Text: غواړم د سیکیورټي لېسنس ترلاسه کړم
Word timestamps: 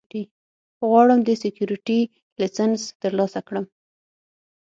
غواړم 0.87 1.19
د 1.23 1.29
سیکیورټي 1.41 1.99
لېسنس 2.39 2.81
ترلاسه 3.01 3.39
کړم 3.47 3.65